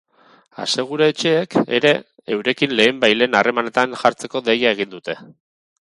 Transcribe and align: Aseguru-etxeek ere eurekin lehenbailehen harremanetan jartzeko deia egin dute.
Aseguru-etxeek 0.61 1.53
ere 1.81 1.91
eurekin 2.37 2.75
lehenbailehen 2.81 3.41
harremanetan 3.41 3.97
jartzeko 4.05 4.47
deia 4.51 4.77
egin 4.79 4.95
dute. 4.97 5.23